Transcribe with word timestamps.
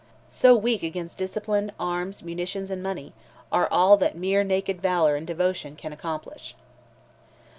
So 0.31 0.55
weak 0.55 0.81
against 0.81 1.19
discipline, 1.19 1.71
arms, 1.79 2.23
munitions 2.23 2.71
and 2.71 2.81
money, 2.81 3.13
are 3.51 3.67
all 3.71 3.97
that 3.97 4.17
mere 4.17 4.43
naked 4.43 4.81
valour 4.81 5.15
and 5.15 5.27
devotion 5.27 5.75
can 5.75 5.93
accomplish! 5.93 6.55